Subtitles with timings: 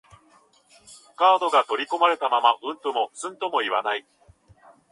[1.15, 4.07] カードが取り込まれたまま、うんともすんとも言わない